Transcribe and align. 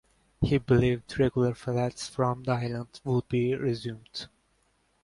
He 0.41 0.57
believed 0.57 1.19
regular 1.19 1.53
flights 1.53 2.07
from 2.07 2.41
the 2.41 2.53
island 2.53 2.99
would 3.05 3.27
be 3.27 3.53
resumed. 3.53 4.29